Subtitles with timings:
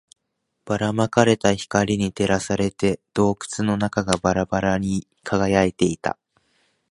[0.65, 6.17] ばら撒かれた光に照らされて、洞窟の中がまばらに輝いていた